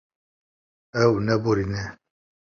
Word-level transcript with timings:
Ew 1.03 1.13
naborîne. 1.25 1.83